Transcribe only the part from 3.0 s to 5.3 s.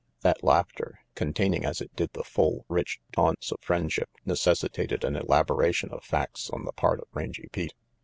taunts of friendship, necessitated an